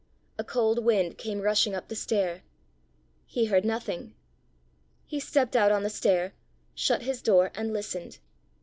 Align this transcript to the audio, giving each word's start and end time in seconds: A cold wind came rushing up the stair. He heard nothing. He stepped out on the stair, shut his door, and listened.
A 0.39 0.43
cold 0.43 0.83
wind 0.83 1.19
came 1.19 1.41
rushing 1.41 1.75
up 1.75 1.87
the 1.87 1.95
stair. 1.95 2.41
He 3.27 3.45
heard 3.45 3.63
nothing. 3.63 4.15
He 5.05 5.19
stepped 5.19 5.55
out 5.55 5.71
on 5.71 5.83
the 5.83 5.91
stair, 5.91 6.33
shut 6.73 7.03
his 7.03 7.21
door, 7.21 7.51
and 7.53 7.71
listened. 7.71 8.17